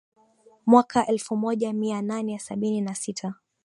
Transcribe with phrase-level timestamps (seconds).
[0.65, 3.33] mwaka elfumoja mia nane sabini na sita